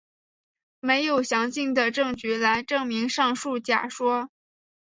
[0.79, 4.31] 没有详尽的证据来证明上述假说。